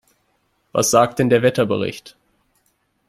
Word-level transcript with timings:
Was 0.71 0.89
sagt 0.89 1.19
denn 1.19 1.29
der 1.29 1.43
Wetterbericht? 1.43 2.17